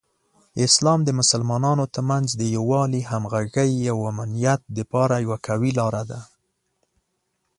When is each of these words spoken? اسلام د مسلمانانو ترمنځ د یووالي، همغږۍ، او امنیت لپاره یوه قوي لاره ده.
اسلام 0.67 0.99
د 1.05 1.09
مسلمانانو 1.19 1.83
ترمنځ 1.95 2.27
د 2.35 2.41
یووالي، 2.55 3.01
همغږۍ، 3.11 3.73
او 3.93 3.97
امنیت 4.11 4.61
لپاره 4.77 5.15
یوه 5.25 5.37
قوي 5.47 5.71
لاره 5.79 6.03
ده. 6.09 6.19